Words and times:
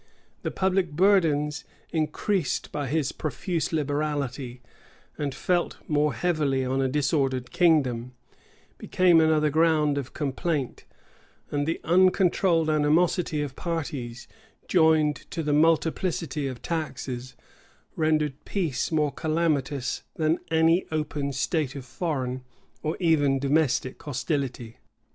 The 0.41 0.49
public 0.49 0.89
burdens, 0.93 1.63
increased 1.91 2.71
by 2.71 2.87
his 2.87 3.11
profuse 3.11 3.71
liberality, 3.71 4.63
and 5.15 5.35
felt 5.35 5.77
more 5.87 6.15
heavy 6.15 6.65
on 6.65 6.81
a 6.81 6.87
disordered 6.87 7.51
kingdom, 7.51 8.13
became 8.79 9.21
another 9.21 9.51
ground 9.51 9.99
of 9.99 10.15
complaint: 10.15 10.85
and 11.51 11.67
the 11.67 11.79
uncontrolled 11.83 12.67
animosity 12.67 13.43
of 13.43 13.55
parties, 13.55 14.27
joined 14.67 15.17
to 15.29 15.43
the 15.43 15.53
multiplicity 15.53 16.47
of 16.47 16.63
taxes, 16.63 17.35
rendered 17.95 18.43
peace 18.43 18.91
more 18.91 19.11
calamitous 19.11 20.01
than 20.15 20.39
any 20.49 20.83
open 20.91 21.31
state 21.31 21.75
of 21.75 21.85
foreign 21.85 22.43
or 22.81 22.97
even 22.99 23.37
domestic 23.37 24.01
hostility. 24.01 24.77